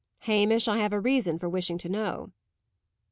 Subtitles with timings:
[0.21, 2.31] "Hamish, I have a reason for wishing to know."